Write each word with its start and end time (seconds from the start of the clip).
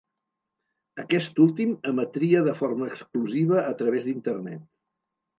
Aquest 1.01 1.41
últim 1.43 1.75
emetria 1.91 2.41
de 2.47 2.55
forma 2.61 2.87
exclusiva 2.93 3.59
a 3.73 3.75
través 3.83 4.07
d'Internet. 4.07 4.65